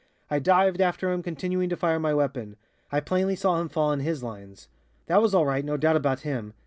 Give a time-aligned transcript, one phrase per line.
[0.31, 2.55] I dived after him, continuing to fire my weapon.
[2.91, 4.67] I plainly saw him fall in his lines.
[5.05, 6.55] That was all right, no doubt about him.